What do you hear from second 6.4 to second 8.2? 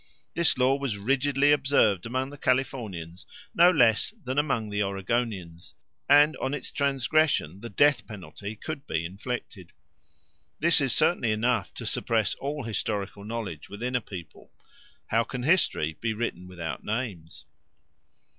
its transgression the death